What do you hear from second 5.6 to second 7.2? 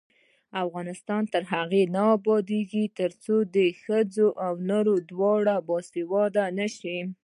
باسواده نشي.